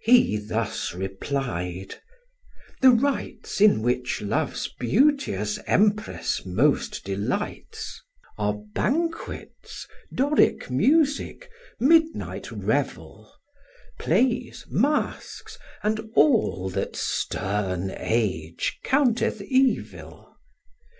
[0.00, 1.94] He thus replied:
[2.82, 8.02] "The rites In which love's beauteous empress most delights,
[8.36, 13.32] Are banquets, Doric music, midnight revel,
[13.96, 20.34] Plays, masks, and all that stern age counteth evil.